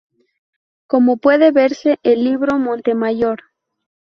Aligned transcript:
Como 0.87 1.17
puede 1.17 1.51
verse 1.51 1.99
en 2.03 2.11
el 2.13 2.23
libro 2.23 2.57
"Montemayor. 2.57 3.39